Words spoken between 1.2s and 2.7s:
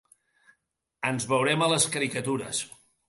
veurem a les caricatures.